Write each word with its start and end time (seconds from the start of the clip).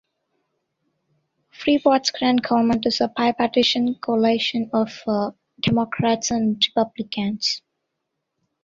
Freeport's 1.51 2.09
current 2.09 2.41
government 2.41 2.87
is 2.87 3.01
a 3.01 3.07
bipartisan 3.09 3.93
coalition 4.03 4.71
of 4.73 4.89
Democrats 5.61 6.31
and 6.31 6.59
Republicans. 6.75 7.61